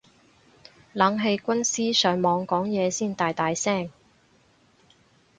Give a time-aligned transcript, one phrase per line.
[0.93, 3.91] 冷氣軍師上網講嘢先大大聲